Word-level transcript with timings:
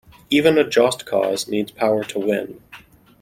Even 0.31 0.57
a 0.57 0.67
just 0.67 1.05
cause 1.05 1.47
needs 1.47 1.69
power 1.69 2.03
to 2.05 2.17
win. 2.17 2.59